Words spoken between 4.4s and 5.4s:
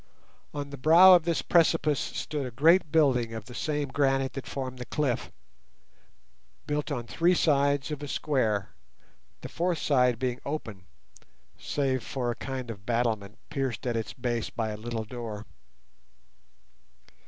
formed the cliff,